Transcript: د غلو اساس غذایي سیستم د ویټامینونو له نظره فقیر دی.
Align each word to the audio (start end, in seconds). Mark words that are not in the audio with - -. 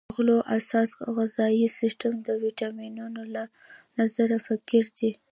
د 0.07 0.11
غلو 0.15 0.37
اساس 0.57 0.89
غذایي 1.15 1.67
سیستم 1.79 2.13
د 2.27 2.29
ویټامینونو 2.43 3.21
له 3.35 3.43
نظره 3.99 4.37
فقیر 4.47 4.85
دی. 4.99 5.11